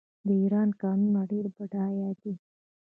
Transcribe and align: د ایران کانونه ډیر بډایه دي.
د 0.27 0.29
ایران 0.41 0.69
کانونه 0.81 1.21
ډیر 1.31 1.45
بډایه 1.55 2.09
دي. 2.21 2.33